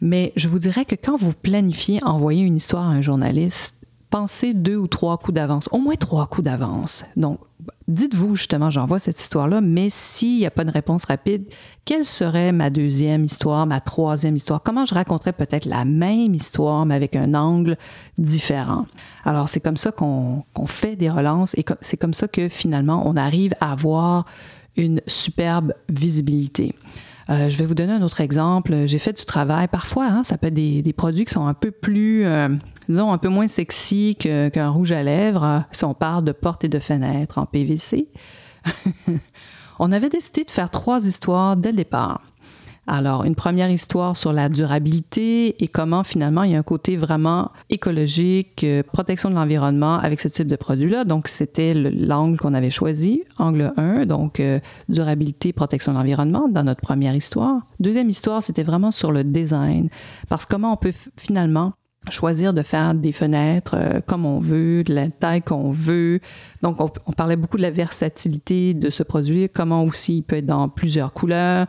Mais 0.00 0.32
je 0.36 0.48
vous 0.48 0.58
dirais 0.58 0.84
que 0.84 0.94
quand 0.94 1.16
vous 1.16 1.32
planifiez 1.32 2.02
envoyer 2.04 2.42
une 2.42 2.56
histoire 2.56 2.84
à 2.84 2.92
un 2.92 3.00
journaliste, 3.00 3.74
pensez 4.14 4.54
deux 4.54 4.76
ou 4.76 4.86
trois 4.86 5.18
coups 5.18 5.34
d'avance, 5.34 5.68
au 5.72 5.78
moins 5.78 5.96
trois 5.96 6.28
coups 6.28 6.44
d'avance. 6.44 7.04
Donc, 7.16 7.40
dites-vous 7.88 8.36
justement, 8.36 8.70
j'envoie 8.70 9.00
cette 9.00 9.20
histoire-là, 9.20 9.60
mais 9.60 9.88
s'il 9.90 10.38
n'y 10.38 10.46
a 10.46 10.52
pas 10.52 10.62
de 10.62 10.70
réponse 10.70 11.04
rapide, 11.06 11.46
quelle 11.84 12.04
serait 12.04 12.52
ma 12.52 12.70
deuxième 12.70 13.24
histoire, 13.24 13.66
ma 13.66 13.80
troisième 13.80 14.36
histoire? 14.36 14.62
Comment 14.62 14.84
je 14.84 14.94
raconterais 14.94 15.32
peut-être 15.32 15.64
la 15.64 15.84
même 15.84 16.32
histoire, 16.32 16.86
mais 16.86 16.94
avec 16.94 17.16
un 17.16 17.34
angle 17.34 17.76
différent? 18.16 18.86
Alors, 19.24 19.48
c'est 19.48 19.58
comme 19.58 19.76
ça 19.76 19.90
qu'on 19.90 20.44
fait 20.66 20.94
des 20.94 21.10
relances 21.10 21.54
et 21.54 21.64
c'est 21.80 21.96
comme 21.96 22.14
ça 22.14 22.28
que 22.28 22.48
finalement, 22.48 23.02
on 23.06 23.16
arrive 23.16 23.54
à 23.60 23.72
avoir 23.72 24.26
une 24.76 25.00
superbe 25.08 25.74
visibilité. 25.88 26.76
Euh, 27.30 27.48
je 27.48 27.56
vais 27.56 27.64
vous 27.64 27.74
donner 27.74 27.92
un 27.92 28.02
autre 28.02 28.20
exemple. 28.20 28.86
J'ai 28.86 28.98
fait 28.98 29.12
du 29.12 29.24
travail. 29.24 29.68
Parfois, 29.68 30.06
hein, 30.06 30.24
ça 30.24 30.36
peut 30.36 30.48
être 30.48 30.54
des, 30.54 30.92
produits 30.92 31.24
qui 31.24 31.32
sont 31.32 31.46
un 31.46 31.54
peu 31.54 31.70
plus, 31.70 32.26
euh, 32.26 32.48
disons, 32.88 33.12
un 33.12 33.18
peu 33.18 33.28
moins 33.28 33.48
sexy 33.48 34.16
qu'un 34.16 34.68
rouge 34.70 34.92
à 34.92 35.02
lèvres, 35.02 35.64
si 35.72 35.84
on 35.84 35.94
parle 35.94 36.24
de 36.24 36.32
portes 36.32 36.64
et 36.64 36.68
de 36.68 36.78
fenêtres 36.78 37.38
en 37.38 37.46
PVC. 37.46 38.08
on 39.78 39.92
avait 39.92 40.08
décidé 40.08 40.44
de 40.44 40.50
faire 40.50 40.70
trois 40.70 41.06
histoires 41.06 41.56
dès 41.56 41.70
le 41.70 41.76
départ. 41.76 42.20
Alors, 42.86 43.24
une 43.24 43.34
première 43.34 43.70
histoire 43.70 44.16
sur 44.16 44.32
la 44.32 44.50
durabilité 44.50 45.62
et 45.62 45.68
comment 45.68 46.04
finalement 46.04 46.42
il 46.42 46.52
y 46.52 46.54
a 46.54 46.58
un 46.58 46.62
côté 46.62 46.96
vraiment 46.96 47.50
écologique, 47.70 48.62
euh, 48.62 48.82
protection 48.82 49.30
de 49.30 49.34
l'environnement 49.34 49.98
avec 49.98 50.20
ce 50.20 50.28
type 50.28 50.48
de 50.48 50.56
produit-là. 50.56 51.04
Donc, 51.04 51.28
c'était 51.28 51.72
l'angle 51.72 52.38
qu'on 52.38 52.52
avait 52.52 52.70
choisi, 52.70 53.22
angle 53.38 53.72
1, 53.78 54.04
donc 54.04 54.38
euh, 54.38 54.60
durabilité, 54.90 55.54
protection 55.54 55.92
de 55.92 55.98
l'environnement 55.98 56.46
dans 56.48 56.64
notre 56.64 56.82
première 56.82 57.14
histoire. 57.14 57.62
Deuxième 57.80 58.10
histoire, 58.10 58.42
c'était 58.42 58.62
vraiment 58.62 58.90
sur 58.90 59.12
le 59.12 59.24
design, 59.24 59.88
parce 60.28 60.44
que 60.44 60.52
comment 60.52 60.74
on 60.74 60.76
peut 60.76 60.92
finalement 61.16 61.72
choisir 62.10 62.52
de 62.52 62.62
faire 62.62 62.94
des 62.94 63.12
fenêtres 63.12 63.76
euh, 63.78 64.00
comme 64.06 64.26
on 64.26 64.38
veut, 64.38 64.84
de 64.84 64.92
la 64.92 65.10
taille 65.10 65.40
qu'on 65.40 65.70
veut. 65.70 66.20
Donc, 66.60 66.82
on, 66.82 66.90
on, 67.06 67.12
parlait 67.12 67.36
beaucoup 67.36 67.56
de 67.56 67.62
la 67.62 67.70
versatilité 67.70 68.74
de 68.74 68.90
ce 68.90 69.02
produit, 69.02 69.48
comment 69.48 69.84
aussi 69.84 70.18
il 70.18 70.22
peut 70.22 70.36
être 70.36 70.46
dans 70.46 70.68
plusieurs 70.68 71.14
couleurs, 71.14 71.66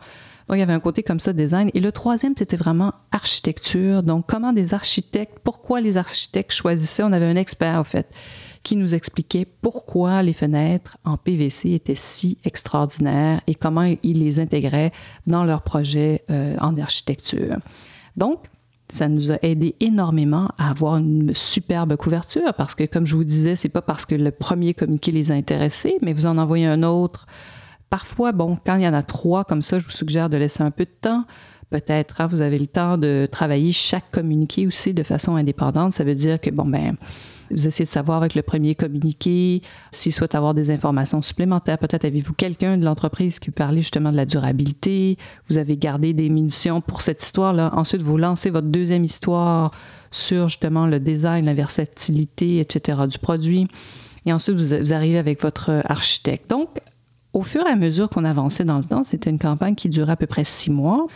donc, 0.48 0.56
il 0.56 0.60
y 0.60 0.62
avait 0.62 0.72
un 0.72 0.80
côté 0.80 1.02
comme 1.02 1.18
ça, 1.18 1.32
design. 1.32 1.70
Et 1.74 1.80
le 1.80 1.90
troisième, 1.90 2.34
c'était 2.36 2.56
vraiment 2.56 2.92
architecture. 3.10 4.04
Donc, 4.04 4.26
comment 4.28 4.52
des 4.52 4.74
architectes, 4.74 5.38
pourquoi 5.42 5.80
les 5.80 5.96
architectes 5.96 6.52
choisissaient, 6.52 7.02
on 7.02 7.12
avait 7.12 7.26
un 7.26 7.36
expert, 7.36 7.80
en 7.80 7.84
fait, 7.84 8.08
qui 8.62 8.76
nous 8.76 8.94
expliquait 8.94 9.44
pourquoi 9.44 10.22
les 10.22 10.32
fenêtres 10.32 10.98
en 11.04 11.16
PVC 11.16 11.72
étaient 11.72 11.96
si 11.96 12.38
extraordinaires 12.44 13.40
et 13.48 13.56
comment 13.56 13.92
ils 14.02 14.20
les 14.20 14.38
intégraient 14.38 14.92
dans 15.26 15.42
leur 15.42 15.62
projet 15.62 16.22
euh, 16.30 16.56
en 16.60 16.78
architecture. 16.78 17.56
Donc, 18.16 18.44
ça 18.88 19.08
nous 19.08 19.32
a 19.32 19.38
aidé 19.42 19.74
énormément 19.80 20.48
à 20.58 20.70
avoir 20.70 20.98
une 20.98 21.34
superbe 21.34 21.96
couverture 21.96 22.54
parce 22.56 22.76
que, 22.76 22.84
comme 22.84 23.04
je 23.04 23.16
vous 23.16 23.24
disais, 23.24 23.56
c'est 23.56 23.68
pas 23.68 23.82
parce 23.82 24.06
que 24.06 24.14
le 24.14 24.30
premier 24.30 24.74
communiqué 24.74 25.10
les 25.10 25.32
a 25.32 25.34
intéressés, 25.34 25.96
mais 26.02 26.12
vous 26.12 26.26
en 26.26 26.38
envoyez 26.38 26.66
un 26.66 26.84
autre 26.84 27.26
Parfois, 27.90 28.32
bon, 28.32 28.58
quand 28.64 28.76
il 28.76 28.82
y 28.82 28.88
en 28.88 28.94
a 28.94 29.02
trois 29.02 29.44
comme 29.44 29.62
ça, 29.62 29.78
je 29.78 29.84
vous 29.84 29.90
suggère 29.90 30.28
de 30.28 30.36
laisser 30.36 30.62
un 30.62 30.70
peu 30.70 30.84
de 30.84 30.90
temps. 31.00 31.24
Peut-être, 31.70 32.20
hein, 32.20 32.26
vous 32.28 32.40
avez 32.42 32.58
le 32.58 32.66
temps 32.66 32.96
de 32.96 33.28
travailler 33.30 33.72
chaque 33.72 34.10
communiqué 34.12 34.66
aussi 34.66 34.94
de 34.94 35.02
façon 35.02 35.34
indépendante. 35.34 35.92
Ça 35.92 36.04
veut 36.04 36.14
dire 36.14 36.40
que, 36.40 36.50
bon, 36.50 36.64
ben, 36.64 36.96
vous 37.50 37.66
essayez 37.66 37.84
de 37.84 37.90
savoir 37.90 38.18
avec 38.18 38.34
le 38.34 38.42
premier 38.42 38.74
communiqué 38.74 39.62
s'il 39.90 40.12
souhaite 40.12 40.34
avoir 40.34 40.54
des 40.54 40.70
informations 40.70 41.22
supplémentaires. 41.22 41.78
Peut-être 41.78 42.04
avez-vous 42.04 42.34
quelqu'un 42.34 42.76
de 42.76 42.84
l'entreprise 42.84 43.38
qui 43.38 43.50
parlait 43.50 43.82
justement 43.82 44.12
de 44.12 44.16
la 44.16 44.26
durabilité. 44.26 45.18
Vous 45.48 45.58
avez 45.58 45.76
gardé 45.76 46.12
des 46.12 46.28
munitions 46.28 46.80
pour 46.80 47.00
cette 47.02 47.22
histoire-là. 47.22 47.72
Ensuite, 47.74 48.02
vous 48.02 48.16
lancez 48.16 48.50
votre 48.50 48.68
deuxième 48.68 49.04
histoire 49.04 49.72
sur 50.10 50.48
justement 50.48 50.86
le 50.86 51.00
design, 51.00 51.46
la 51.46 51.54
versatilité, 51.54 52.60
etc. 52.60 53.02
du 53.08 53.18
produit. 53.18 53.68
Et 54.24 54.32
ensuite, 54.32 54.56
vous 54.56 54.92
arrivez 54.92 55.18
avec 55.18 55.42
votre 55.42 55.82
architecte. 55.84 56.50
Donc, 56.50 56.68
au 57.36 57.42
fur 57.42 57.66
et 57.66 57.70
à 57.70 57.76
mesure 57.76 58.08
qu'on 58.08 58.24
avançait 58.24 58.64
dans 58.64 58.78
le 58.78 58.84
temps, 58.84 59.04
c'était 59.04 59.28
une 59.28 59.38
campagne 59.38 59.74
qui 59.74 59.90
durait 59.90 60.12
à 60.12 60.16
peu 60.16 60.26
près 60.26 60.42
six 60.42 60.70
mois. 60.70 61.06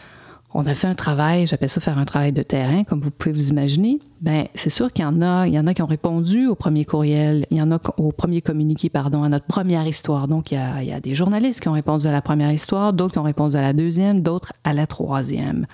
On 0.53 0.67
a 0.67 0.75
fait 0.75 0.87
un 0.87 0.95
travail, 0.95 1.47
j'appelle 1.47 1.71
ça 1.71 1.81
faire 1.81 1.97
un 1.97 2.05
travail 2.05 2.33
de 2.33 2.43
terrain, 2.43 2.85
comme 2.85 3.01
vous 3.01 3.11
pouvez 3.11 3.33
vous 3.33 3.49
imaginer. 3.49 4.01
Ben, 4.21 4.47
c'est 4.55 4.69
sûr 4.69 4.93
qu'il 4.93 5.03
y 5.05 5.07
en 5.07 5.23
a, 5.23 5.47
il 5.47 5.55
y 5.55 5.59
en 5.59 5.67
a 5.67 5.73
qui 5.73 5.81
ont 5.81 5.87
répondu 5.87 6.47
au 6.47 6.55
premier 6.55 6.85
courriel, 6.85 7.47
il 7.51 7.57
y 7.57 7.63
en 7.63 7.73
a 7.73 7.79
au 7.97 8.13
premier 8.13 8.43
communiqué, 8.43 8.91
pardon, 8.91 9.23
à 9.23 9.31
notre 9.31 9.47
première 9.47 9.87
histoire. 9.87 10.29
Donc, 10.29 10.53
il 10.53 10.57
y, 10.57 10.59
a, 10.59 10.83
il 10.83 10.89
y 10.89 10.93
a 10.93 11.01
des 11.01 11.15
journalistes 11.15 11.61
qui 11.61 11.69
ont 11.69 11.73
répondu 11.73 12.07
à 12.07 12.13
la 12.13 12.21
première 12.21 12.53
histoire, 12.53 12.93
d'autres 12.93 13.15
qui 13.15 13.19
ont 13.19 13.23
répondu 13.23 13.57
à 13.57 13.63
la 13.63 13.73
deuxième, 13.73 14.21
d'autres 14.21 14.53
à 14.63 14.75
la 14.75 14.87
troisième. 14.87 15.67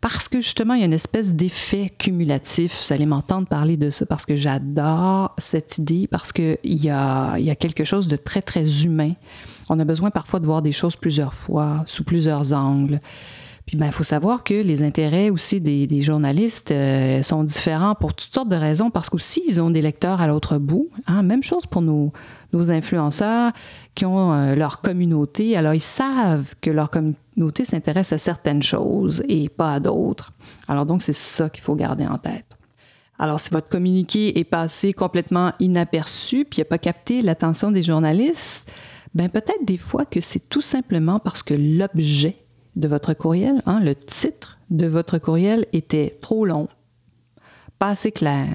Parce 0.00 0.28
que 0.28 0.40
justement, 0.40 0.74
il 0.74 0.80
y 0.80 0.82
a 0.82 0.86
une 0.86 0.92
espèce 0.92 1.34
d'effet 1.34 1.90
cumulatif. 1.90 2.84
Vous 2.86 2.92
allez 2.92 3.06
m'entendre 3.06 3.48
parler 3.48 3.76
de 3.76 3.90
ça 3.90 4.06
parce 4.06 4.26
que 4.26 4.36
j'adore 4.36 5.34
cette 5.38 5.78
idée, 5.78 6.06
parce 6.06 6.32
qu'il 6.32 6.58
y 6.62 6.88
a, 6.88 7.36
y 7.38 7.50
a 7.50 7.56
quelque 7.56 7.82
chose 7.82 8.06
de 8.06 8.16
très, 8.16 8.42
très 8.42 8.84
humain 8.84 9.14
on 9.70 9.78
a 9.78 9.84
besoin 9.84 10.10
parfois 10.10 10.40
de 10.40 10.46
voir 10.46 10.62
des 10.62 10.72
choses 10.72 10.96
plusieurs 10.96 11.34
fois, 11.34 11.82
sous 11.86 12.04
plusieurs 12.04 12.52
angles. 12.52 13.00
Puis 13.68 13.76
il 13.76 13.80
ben, 13.80 13.90
faut 13.90 14.02
savoir 14.02 14.44
que 14.44 14.54
les 14.54 14.82
intérêts 14.82 15.28
aussi 15.28 15.60
des, 15.60 16.00
journalistes 16.00 16.70
euh, 16.70 17.22
sont 17.22 17.44
différents 17.44 17.94
pour 17.94 18.14
toutes 18.14 18.32
sortes 18.32 18.48
de 18.48 18.56
raisons, 18.56 18.90
parce 18.90 19.10
qu'aussi 19.10 19.42
ils 19.46 19.60
ont 19.60 19.68
des 19.68 19.82
lecteurs 19.82 20.22
à 20.22 20.26
l'autre 20.26 20.56
bout. 20.56 20.88
Hein. 21.06 21.22
Même 21.22 21.42
chose 21.42 21.66
pour 21.66 21.82
nos, 21.82 22.10
nos 22.54 22.72
influenceurs 22.72 23.52
qui 23.94 24.06
ont 24.06 24.32
euh, 24.32 24.54
leur 24.54 24.80
communauté. 24.80 25.54
Alors 25.54 25.74
ils 25.74 25.82
savent 25.82 26.54
que 26.62 26.70
leur 26.70 26.88
communauté 26.88 27.66
s'intéresse 27.66 28.10
à 28.14 28.16
certaines 28.16 28.62
choses 28.62 29.22
et 29.28 29.50
pas 29.50 29.74
à 29.74 29.80
d'autres. 29.80 30.32
Alors 30.66 30.86
donc 30.86 31.02
c'est 31.02 31.12
ça 31.12 31.50
qu'il 31.50 31.62
faut 31.62 31.74
garder 31.74 32.06
en 32.06 32.16
tête. 32.16 32.56
Alors, 33.18 33.38
si 33.38 33.50
votre 33.50 33.68
communiqué 33.68 34.38
est 34.38 34.44
passé 34.44 34.94
complètement 34.94 35.52
inaperçu, 35.58 36.46
puis 36.46 36.60
n'a 36.60 36.64
pas 36.64 36.78
capté 36.78 37.20
l'attention 37.20 37.70
des 37.70 37.82
journalistes, 37.82 38.70
ben 39.14 39.28
peut-être 39.28 39.64
des 39.64 39.76
fois 39.76 40.06
que 40.06 40.22
c'est 40.22 40.48
tout 40.48 40.62
simplement 40.62 41.18
parce 41.18 41.42
que 41.42 41.52
l'objet 41.52 42.36
de 42.76 42.88
votre 42.88 43.14
courriel, 43.14 43.62
hein, 43.66 43.80
le 43.80 43.94
titre 43.94 44.58
de 44.70 44.86
votre 44.86 45.18
courriel 45.18 45.66
était 45.72 46.18
trop 46.20 46.44
long, 46.44 46.68
pas 47.78 47.90
assez 47.90 48.12
clair. 48.12 48.46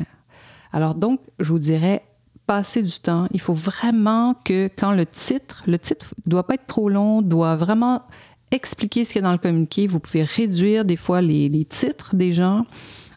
Alors 0.71 0.95
donc, 0.95 1.19
je 1.39 1.51
vous 1.51 1.59
dirais, 1.59 2.03
passez 2.45 2.83
du 2.83 2.99
temps. 2.99 3.27
Il 3.31 3.39
faut 3.39 3.53
vraiment 3.53 4.35
que 4.43 4.69
quand 4.77 4.91
le 4.91 5.05
titre, 5.05 5.63
le 5.67 5.79
titre 5.79 6.13
doit 6.25 6.45
pas 6.45 6.55
être 6.55 6.67
trop 6.67 6.89
long, 6.89 7.21
doit 7.21 7.55
vraiment 7.55 8.03
expliquer 8.51 9.05
ce 9.05 9.13
qu'il 9.13 9.21
y 9.21 9.25
a 9.25 9.27
dans 9.27 9.31
le 9.31 9.37
communiqué. 9.37 9.87
Vous 9.87 9.99
pouvez 9.99 10.23
réduire 10.23 10.85
des 10.85 10.97
fois 10.97 11.21
les, 11.21 11.65
titres 11.65 12.15
des 12.15 12.31
gens. 12.31 12.65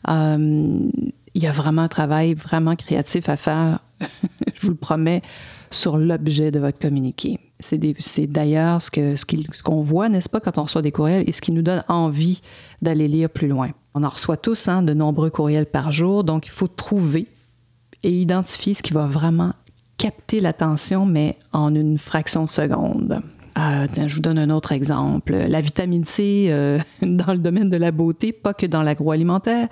Euh, 0.09 0.79
il 1.35 1.43
y 1.43 1.47
a 1.47 1.53
vraiment 1.53 1.83
un 1.83 1.89
travail 1.89 2.35
vraiment 2.35 2.77
créatif 2.77 3.29
à 3.29 3.37
faire, 3.37 3.81
je 4.55 4.61
vous 4.63 4.71
le 4.71 4.77
promets, 4.77 5.23
sur 5.71 5.99
l'objet 5.99 6.51
de 6.51 6.59
votre 6.59 6.79
communiqué. 6.79 7.39
C'est 7.59 8.27
d'ailleurs 8.27 8.83
ce 8.83 8.91
qu'on 8.91 9.83
ce 9.83 9.89
voit, 9.89 10.09
n'est-ce 10.09 10.29
pas, 10.29 10.41
quand 10.41 10.59
on 10.59 10.65
reçoit 10.65 10.83
des 10.83 10.93
courriels 10.93 11.25
et 11.27 11.33
ce 11.33 11.41
qui 11.41 11.53
nous 11.53 11.63
donne 11.63 11.85
envie 11.89 12.43
d'aller 12.83 13.09
lire 13.09 13.31
plus 13.31 13.49
loin. 13.49 13.71
On 13.95 14.05
en 14.05 14.11
reçoit 14.11 14.37
tous 14.37 14.69
hein, 14.69 14.83
de 14.83 14.93
nombreux 14.93 15.31
courriels 15.31 15.67
par 15.67 15.91
jour, 15.91 16.23
donc 16.23 16.47
il 16.47 16.51
faut 16.51 16.69
trouver 16.69 17.29
et 18.03 18.11
identifier 18.11 18.75
ce 18.75 18.83
qui 18.83 18.93
va 18.93 19.07
vraiment 19.07 19.55
capter 19.97 20.41
l'attention, 20.41 21.07
mais 21.07 21.39
en 21.53 21.75
une 21.75 21.97
fraction 21.97 22.45
de 22.45 22.51
seconde. 22.51 23.23
Euh, 23.59 23.87
je 24.07 24.15
vous 24.15 24.21
donne 24.21 24.39
un 24.39 24.51
autre 24.51 24.73
exemple. 24.73 25.35
La 25.35 25.61
vitamine 25.61 26.05
C 26.05 26.49
euh, 26.51 26.79
dans 27.03 27.33
le 27.33 27.39
domaine 27.39 27.71
de 27.71 27.77
la 27.77 27.91
beauté, 27.91 28.33
pas 28.33 28.53
que 28.53 28.67
dans 28.67 28.83
l'agroalimentaire. 28.83 29.69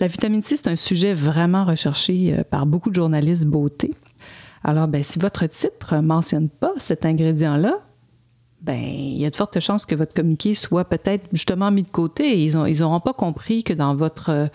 La 0.00 0.08
vitamine 0.08 0.42
C, 0.42 0.56
c'est 0.56 0.68
un 0.68 0.76
sujet 0.76 1.14
vraiment 1.14 1.64
recherché 1.64 2.34
euh, 2.36 2.42
par 2.42 2.66
beaucoup 2.66 2.90
de 2.90 2.96
journalistes 2.96 3.46
beauté. 3.46 3.94
Alors, 4.64 4.88
ben, 4.88 5.02
si 5.02 5.18
votre 5.18 5.46
titre 5.46 5.96
ne 5.96 6.00
mentionne 6.00 6.48
pas 6.48 6.72
cet 6.78 7.06
ingrédient-là, 7.06 7.80
ben, 8.60 8.78
il 8.78 9.18
y 9.18 9.24
a 9.24 9.30
de 9.30 9.36
fortes 9.36 9.60
chances 9.60 9.86
que 9.86 9.94
votre 9.94 10.12
communiqué 10.12 10.54
soit 10.54 10.84
peut-être 10.84 11.26
justement 11.32 11.70
mis 11.70 11.82
de 11.82 11.88
côté. 11.88 12.44
Ils 12.44 12.78
n'auront 12.80 13.00
pas 13.00 13.12
compris 13.12 13.62
que 13.62 13.72
dans 13.72 13.94
votre 13.94 14.50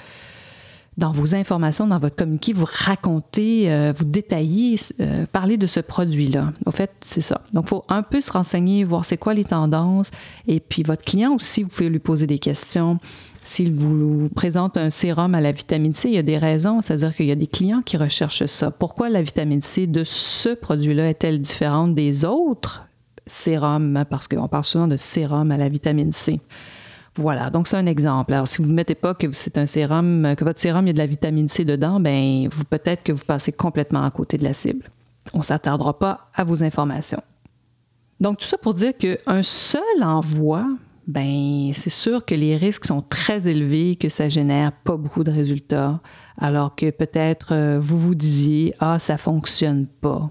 dans 0.98 1.12
vos 1.12 1.34
informations, 1.36 1.88
dans 1.88 2.00
votre 2.00 2.16
communiqué, 2.16 2.54
vous 2.54 2.68
racontez, 2.70 3.72
euh, 3.72 3.94
vous 3.98 4.04
détaillez, 4.04 4.80
euh, 5.00 5.26
parlez 5.32 5.58
de 5.58 5.68
ce 5.68 5.80
produit-là. 5.80 6.54
En 6.66 6.72
fait, 6.72 6.92
c'est 7.02 7.22
ça. 7.22 7.42
Donc, 7.54 7.66
il 7.66 7.70
faut 7.70 7.86
un 7.90 8.04
peu 8.04 8.22
se 8.22 8.32
renseigner, 8.32 8.84
voir 8.84 9.06
c'est 9.06 9.18
quoi 9.18 9.34
les 9.34 9.44
tendances. 9.44 10.12
Et 10.48 10.60
puis, 10.60 10.84
votre 10.84 11.04
client 11.04 11.34
aussi, 11.34 11.64
vous 11.64 11.70
pouvez 11.70 11.90
lui 11.90 12.00
poser 12.00 12.28
des 12.28 12.40
questions. 12.40 13.00
S'il 13.46 13.74
vous 13.74 14.30
présente 14.30 14.78
un 14.78 14.90
sérum 14.90 15.36
à 15.36 15.42
la 15.42 15.52
vitamine 15.52 15.94
C, 15.94 16.08
il 16.08 16.16
y 16.16 16.18
a 16.18 16.24
des 16.24 16.38
raisons, 16.38 16.82
c'est-à-dire 16.82 17.14
qu'il 17.14 17.26
y 17.26 17.32
a 17.32 17.36
des 17.36 17.48
clients 17.48 17.82
qui 17.82 17.98
recherchent 17.98 18.46
ça. 18.46 18.72
Pourquoi 18.72 19.10
la 19.10 19.22
vitamine 19.22 19.62
C 19.62 19.86
de 19.86 20.06
ce 20.06 20.56
produit-là 20.56 21.10
est-elle 21.10 21.42
différente 21.42 21.94
des 21.94 22.24
autres 22.24 22.86
sérums? 23.28 24.06
Parce 24.10 24.30
qu'on 24.30 24.48
parle 24.48 24.64
souvent 24.64 24.88
de 24.88 24.96
sérum 24.96 25.52
à 25.52 25.58
la 25.58 25.68
vitamine 25.68 26.14
C. 26.14 26.40
Voilà, 27.16 27.50
donc 27.50 27.68
c'est 27.68 27.76
un 27.76 27.86
exemple. 27.86 28.34
Alors, 28.34 28.48
si 28.48 28.62
vous 28.62 28.68
ne 28.70 28.74
mettez 28.74 28.96
pas 28.96 29.14
que 29.14 29.32
c'est 29.34 29.58
un 29.58 29.66
sérum, 29.66 30.36
que 30.38 30.46
votre 30.46 30.62
sérum, 30.62 30.88
il 30.88 30.92
a 30.92 30.94
de 30.94 30.98
la 30.98 31.06
vitamine 31.06 31.50
C 31.50 31.66
dedans, 31.66 32.00
ben 32.00 32.48
vous 32.50 32.64
peut-être 32.64 33.04
que 33.04 33.12
vous 33.12 33.26
passez 33.26 33.52
complètement 33.52 34.04
à 34.04 34.10
côté 34.10 34.38
de 34.38 34.46
la 34.46 34.54
cible. 34.54 34.90
On 35.34 35.40
ne 35.40 35.44
s'attardera 35.44 36.00
pas 36.00 36.30
à 36.34 36.46
vos 36.46 36.64
informations. 36.64 37.22
Donc, 38.22 38.38
tout 38.38 38.46
ça 38.46 38.58
pour 38.58 38.74
dire 38.74 38.94
qu'un 38.98 39.44
seul 39.44 39.82
envoi 40.02 40.66
ben 41.08 41.72
c'est 41.74 41.90
sûr 41.90 42.24
que 42.26 42.34
les 42.34 42.56
risques 42.56 42.86
sont 42.86 43.02
très 43.02 43.48
élevés, 43.48 43.96
que 43.98 44.10
ça 44.10 44.30
génère 44.30 44.72
pas 44.72 44.96
beaucoup 44.96 45.24
de 45.24 45.32
résultats, 45.32 46.00
alors 46.38 46.76
que 46.76 46.92
peut-être 46.92 47.54
euh, 47.54 47.80
vous 47.80 48.00
vous 48.00 48.16
disiez 48.16 48.74
ah 48.80 49.00
ça 49.00 49.18
fonctionne 49.18 49.88
pas. 49.88 50.30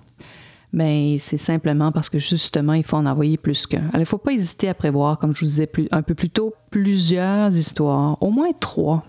Mais 0.73 1.19
c'est 1.19 1.37
simplement 1.37 1.93
parce 1.93 2.09
que 2.09 2.19
justement 2.19 2.73
il 2.73 2.85
faut 2.85 2.97
en 2.97 3.05
envoyer 3.05 3.37
plus 3.37 3.67
qu'un. 3.67 3.89
Alors 3.89 4.01
il 4.01 4.07
faut 4.07 4.17
pas 4.17 4.33
hésiter 4.33 4.69
à 4.71 4.75
prévoir, 4.75 5.19
comme 5.19 5.35
je 5.35 5.41
vous 5.41 5.51
disais 5.51 5.67
plus, 5.67 5.89
un 5.91 6.01
peu 6.01 6.15
plus 6.15 6.31
tôt, 6.31 6.55
plusieurs 6.71 7.55
histoires, 7.55 8.17
au 8.23 8.31
moins 8.31 8.53
trois, 8.59 9.05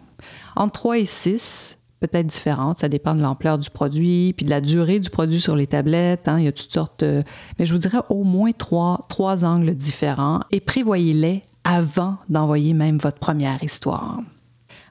entre 0.57 0.73
trois 0.73 0.99
et 0.99 1.05
six 1.05 1.77
peut-être 2.01 2.27
différentes. 2.27 2.79
Ça 2.79 2.89
dépend 2.89 3.15
de 3.15 3.21
l'ampleur 3.21 3.57
du 3.57 3.69
produit, 3.69 4.33
puis 4.33 4.43
de 4.45 4.49
la 4.49 4.59
durée 4.59 4.99
du 4.99 5.09
produit 5.09 5.39
sur 5.39 5.55
les 5.55 5.67
tablettes. 5.67 6.27
Hein. 6.27 6.39
Il 6.39 6.43
y 6.43 6.47
a 6.49 6.51
toutes 6.51 6.73
sortes. 6.73 7.01
Mais 7.01 7.65
je 7.65 7.71
vous 7.71 7.79
dirais 7.79 7.99
au 8.09 8.25
moins 8.25 8.51
trois, 8.51 9.05
trois 9.07 9.45
angles 9.45 9.73
différents 9.73 10.41
et 10.51 10.59
prévoyez-les 10.59 11.43
avant 11.63 12.17
d'envoyer 12.29 12.73
même 12.73 12.97
votre 12.97 13.19
première 13.19 13.63
histoire. 13.63 14.21